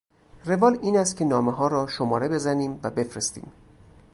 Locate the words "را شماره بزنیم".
1.67-2.79